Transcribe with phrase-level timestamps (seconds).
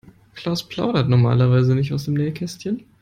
[0.33, 2.85] Klaus plaudert normalerweise nicht aus dem Nähkästchen.